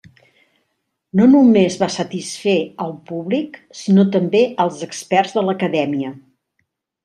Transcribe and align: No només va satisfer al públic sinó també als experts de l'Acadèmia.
No 1.19 1.27
només 1.33 1.77
va 1.81 1.89
satisfer 1.97 2.57
al 2.87 2.95
públic 3.11 3.61
sinó 3.85 4.09
també 4.19 4.43
als 4.67 4.83
experts 4.89 5.39
de 5.41 5.49
l'Acadèmia. 5.49 6.15